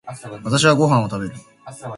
[0.43, 1.35] 私はご飯を食べる。